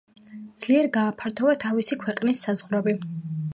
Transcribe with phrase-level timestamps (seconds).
[0.61, 2.99] ძლიერ გააფართოვა თავისი ქვეყნის საზღვრები.